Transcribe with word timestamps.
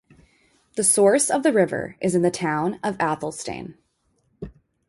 The 0.77 0.83
source 0.83 1.29
of 1.29 1.43
the 1.43 1.53
river 1.53 1.95
is 2.01 2.15
in 2.15 2.23
the 2.23 2.31
Town 2.31 2.79
of 2.83 2.97
Athelstane. 2.99 3.75